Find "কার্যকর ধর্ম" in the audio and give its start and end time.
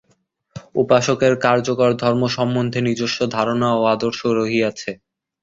1.45-2.21